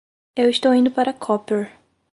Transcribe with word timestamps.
Eu 0.35 0.49
estou 0.49 0.73
indo 0.73 0.89
para 0.89 1.13
Koper. 1.13 1.71